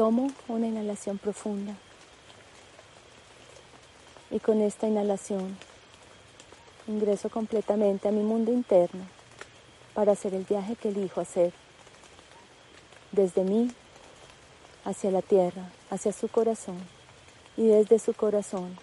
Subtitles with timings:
[0.00, 1.74] Tomo una inhalación profunda
[4.30, 5.58] y con esta inhalación
[6.88, 9.04] ingreso completamente a mi mundo interno
[9.92, 11.52] para hacer el viaje que elijo hacer
[13.12, 13.70] desde mí
[14.86, 16.78] hacia la tierra, hacia su corazón
[17.58, 18.78] y desde su corazón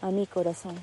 [0.00, 0.74] a mi corazón.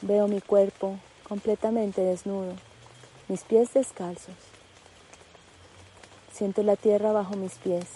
[0.00, 2.54] Veo mi cuerpo completamente desnudo,
[3.28, 4.57] mis pies descalzos.
[6.38, 7.86] Siento la tierra bajo mis pies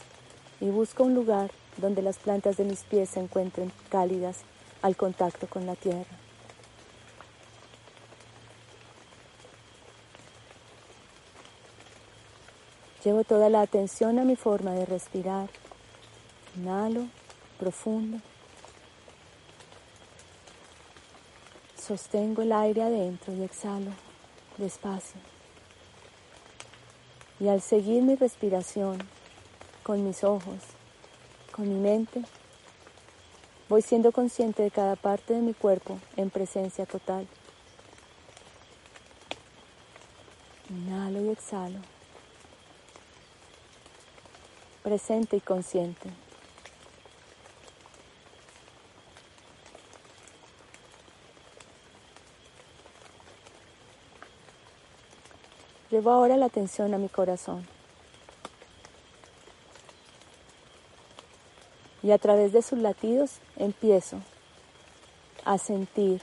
[0.61, 4.39] y busco un lugar donde las plantas de mis pies se encuentren cálidas
[4.83, 6.11] al contacto con la tierra.
[13.05, 15.49] Llevo toda la atención a mi forma de respirar.
[16.57, 17.07] Inhalo
[17.61, 18.19] profundo.
[21.81, 23.93] Sostengo el aire adentro y exhalo
[24.59, 25.21] despacio.
[27.43, 28.99] Y al seguir mi respiración
[29.83, 30.59] con mis ojos,
[31.51, 32.23] con mi mente,
[33.69, 37.27] voy siendo consciente de cada parte de mi cuerpo en presencia total.
[40.71, 41.81] Inhalo y exhalo.
[44.85, 46.11] Presente y consciente.
[55.93, 57.67] Llevo ahora la atención a mi corazón.
[62.03, 64.17] Y a través de sus latidos empiezo
[65.45, 66.23] a sentir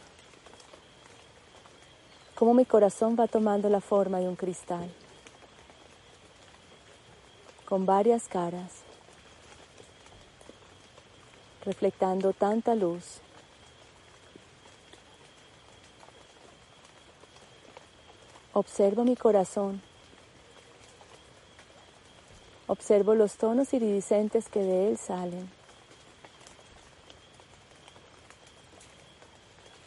[2.33, 4.89] cómo mi corazón va tomando la forma de un cristal,
[7.65, 8.71] con varias caras,
[11.63, 13.21] reflectando tanta luz
[18.53, 19.79] Observo mi corazón.
[22.65, 25.49] Observo los tonos iridiscentes que de él salen.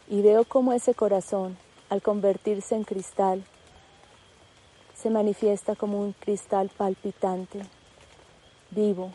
[0.09, 1.59] Y veo cómo ese corazón,
[1.91, 3.45] al convertirse en cristal,
[4.95, 7.63] se manifiesta como un cristal palpitante,
[8.71, 9.13] vivo,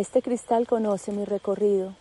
[0.00, 1.94] Este cristal conoce mi recorrido.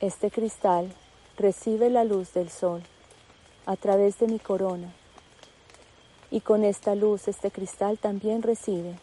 [0.00, 0.90] Este cristal
[1.36, 2.82] recibe la luz del sol
[3.66, 4.90] a través de mi corona
[6.30, 8.98] y con esta luz este cristal también recibe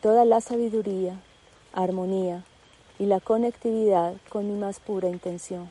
[0.00, 1.20] toda la sabiduría,
[1.72, 2.44] armonía
[3.00, 5.68] y la conectividad con mi más pura intención.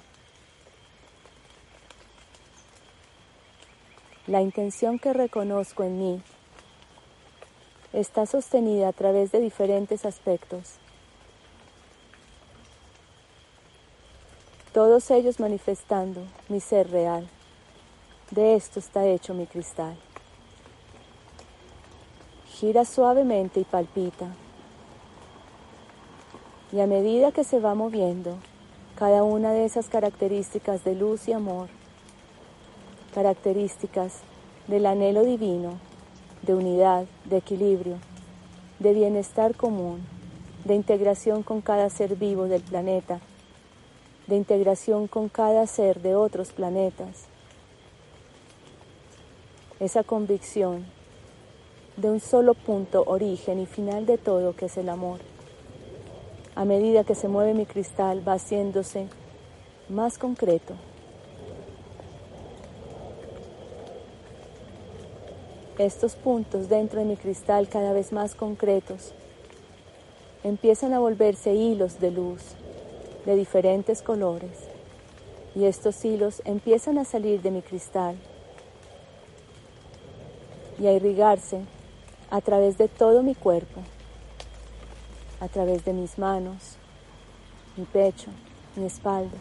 [4.28, 6.24] La intención que reconozco en mí
[7.94, 10.80] está sostenida a través de diferentes aspectos,
[14.74, 17.28] todos ellos manifestando mi ser real.
[18.32, 19.96] De esto está hecho mi cristal.
[22.48, 24.30] Gira suavemente y palpita.
[26.72, 28.40] Y a medida que se va moviendo,
[28.96, 31.70] cada una de esas características de luz y amor,
[33.14, 34.22] características
[34.68, 35.78] del anhelo divino,
[36.44, 37.98] de unidad, de equilibrio,
[38.80, 40.06] de bienestar común,
[40.66, 43.20] de integración con cada ser vivo del planeta,
[44.28, 47.26] de integración con cada ser de otros planetas.
[49.80, 50.86] Esa convicción
[51.98, 55.20] de un solo punto, origen y final de todo que es el amor.
[56.56, 59.08] A medida que se mueve mi cristal va haciéndose
[59.90, 60.76] más concreto,
[65.78, 69.14] estos puntos dentro de mi cristal cada vez más concretos
[70.44, 72.42] empiezan a volverse hilos de luz
[73.26, 74.52] de diferentes colores
[75.56, 78.16] y estos hilos empiezan a salir de mi cristal
[80.80, 81.62] y a irrigarse
[82.30, 83.82] a través de todo mi cuerpo,
[85.40, 86.78] a través de mis manos,
[87.78, 88.30] mi pecho,
[88.76, 89.38] mi espalda.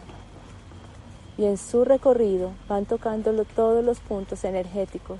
[1.37, 5.19] Y en su recorrido van tocándolo todos los puntos energéticos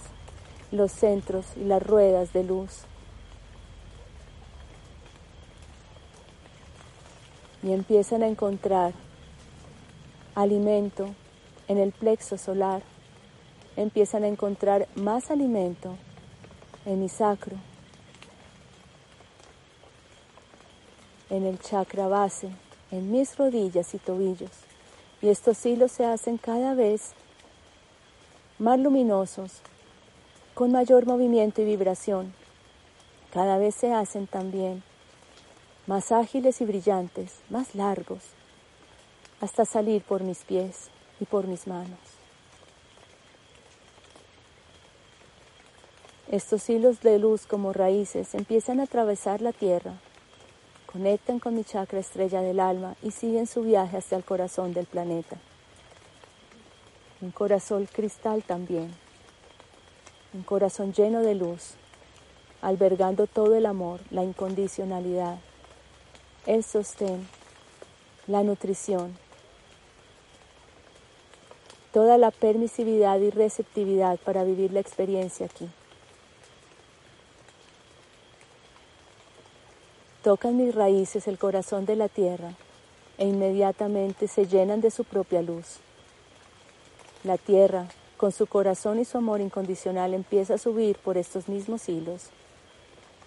[0.74, 2.82] los centros y las ruedas de luz.
[7.62, 8.94] Y empiezan a encontrar
[10.36, 11.10] alimento
[11.68, 12.82] en el plexo solar.
[13.76, 15.96] Empiezan a encontrar más alimento
[16.86, 17.56] en mi sacro,
[21.30, 22.50] en el chakra base,
[22.92, 24.52] en mis rodillas y tobillos.
[25.22, 27.14] Y estos hilos se hacen cada vez
[28.60, 29.62] más luminosos,
[30.54, 32.34] con mayor movimiento y vibración.
[33.32, 34.84] Cada vez se hacen también
[35.88, 38.22] más ágiles y brillantes, más largos,
[39.42, 40.90] hasta salir por mis pies
[41.20, 42.00] y por mis manos.
[46.32, 49.94] Estos hilos de luz como raíces empiezan a atravesar la tierra,
[50.86, 54.86] conectan con mi chakra estrella del alma y siguen su viaje hacia el corazón del
[54.86, 55.38] planeta.
[57.22, 59.03] Un corazón cristal también
[60.34, 61.76] un corazón lleno de luz,
[62.62, 65.38] albergando todo el amor, la incondicionalidad,
[66.46, 67.28] el sostén,
[68.28, 69.16] la nutrición,
[71.92, 75.70] toda la permisividad y receptividad para vivir la experiencia aquí.
[80.24, 82.54] Tocan mis raíces el corazón de la tierra
[83.18, 85.80] e inmediatamente se llenan de su propia luz.
[87.24, 91.90] La tierra, con su corazón y su amor incondicional empieza a subir por estos mismos
[91.90, 92.30] hilos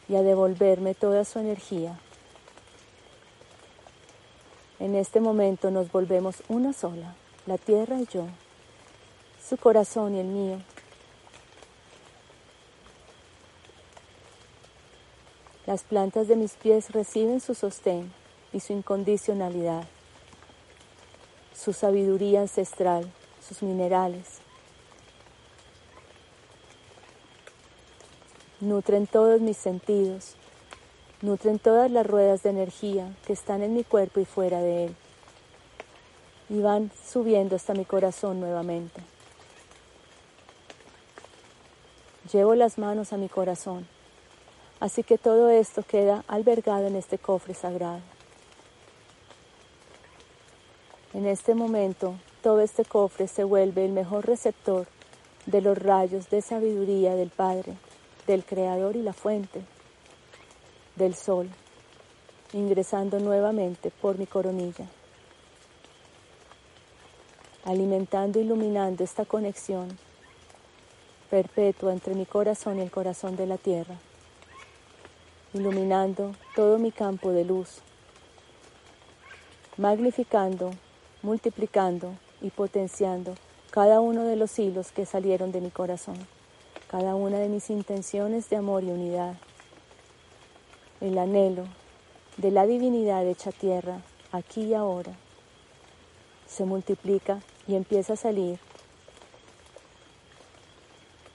[0.08, 1.98] y a devolverme toda su energía.
[4.78, 7.14] En este momento nos volvemos una sola,
[7.46, 8.26] la tierra y yo,
[9.48, 10.58] su corazón y el mío.
[15.66, 18.12] Las plantas de mis pies reciben su sostén
[18.52, 19.84] y su incondicionalidad,
[21.54, 23.10] su sabiduría ancestral,
[23.40, 24.45] sus minerales,
[28.60, 30.34] nutren todos mis sentidos,
[31.20, 34.96] nutren todas las ruedas de energía que están en mi cuerpo y fuera de él,
[36.48, 39.02] y van subiendo hasta mi corazón nuevamente.
[42.32, 43.86] Llevo las manos a mi corazón,
[44.80, 48.00] así que todo esto queda albergado en este cofre sagrado.
[51.12, 54.86] En este momento, todo este cofre se vuelve el mejor receptor
[55.46, 57.76] de los rayos de sabiduría del Padre
[58.26, 59.62] del Creador y la fuente,
[60.96, 61.48] del Sol,
[62.52, 64.86] ingresando nuevamente por mi coronilla,
[67.64, 69.96] alimentando iluminando esta conexión
[71.30, 73.96] perpetua entre mi corazón y el corazón de la tierra,
[75.54, 77.78] iluminando todo mi campo de luz,
[79.76, 80.70] magnificando,
[81.22, 83.34] multiplicando y potenciando
[83.70, 86.35] cada uno de los hilos que salieron de mi corazón
[86.90, 89.34] cada una de mis intenciones de amor y unidad.
[91.00, 91.64] El anhelo
[92.36, 95.12] de la divinidad hecha tierra, aquí y ahora,
[96.46, 98.58] se multiplica y empieza a salir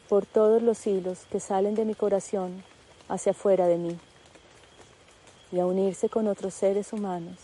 [0.07, 2.63] por todos los hilos que salen de mi corazón
[3.09, 3.97] hacia afuera de mí
[5.51, 7.37] y a unirse con otros seres humanos,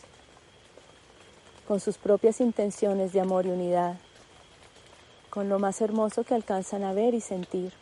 [1.68, 3.98] con sus propias intenciones de amor y unidad,
[5.30, 7.74] con lo más hermoso que alcanzan a ver y sentir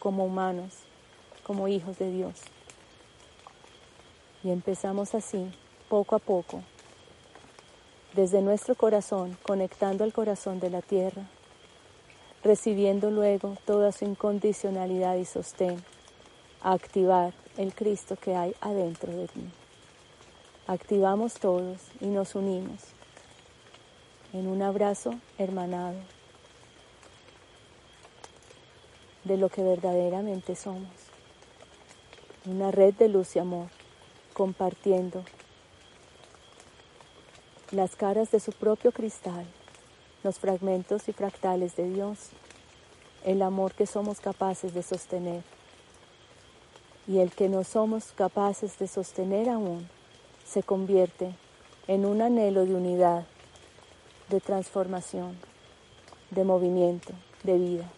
[0.00, 0.74] como humanos,
[1.44, 2.34] como hijos de Dios.
[4.42, 5.48] Y empezamos así,
[5.88, 6.64] poco a poco,
[8.14, 11.22] desde nuestro corazón, conectando al corazón de la tierra,
[12.42, 15.84] recibiendo luego toda su incondicionalidad y sostén,
[16.62, 19.50] a activar el Cristo que hay adentro de mí.
[20.66, 22.80] Activamos todos y nos unimos
[24.32, 25.98] en un abrazo hermanado
[29.24, 30.90] de lo que verdaderamente somos.
[32.46, 33.68] Una red de luz y amor,
[34.32, 35.24] compartiendo
[37.70, 39.46] las caras de su propio cristal,
[40.22, 42.30] los fragmentos y fractales de Dios,
[43.24, 45.42] el amor que somos capaces de sostener
[47.06, 49.88] y el que no somos capaces de sostener aún
[50.44, 51.34] se convierte
[51.86, 53.26] en un anhelo de unidad,
[54.28, 55.36] de transformación,
[56.30, 57.12] de movimiento,
[57.42, 57.90] de vida.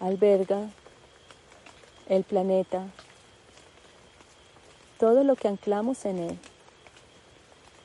[0.00, 0.68] Alberga
[2.08, 2.86] el planeta,
[4.98, 6.38] todo lo que anclamos en él,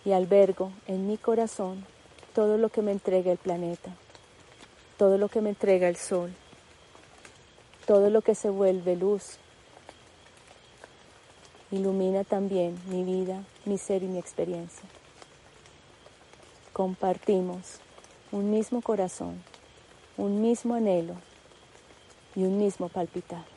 [0.06, 1.86] y albergo en mi corazón
[2.34, 3.92] todo lo que me entrega el planeta,
[4.98, 6.34] todo lo que me entrega el sol,
[7.86, 9.38] todo lo que se vuelve luz.
[11.72, 14.88] Ilumina también mi vida, mi ser y mi experiencia.
[16.72, 17.80] Compartimos
[18.32, 19.44] un mismo corazón,
[20.18, 21.16] un mismo anhelo
[22.36, 23.53] y un mismo palpitar.